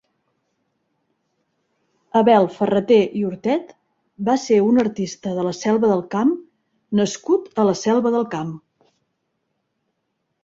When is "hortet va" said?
3.27-4.35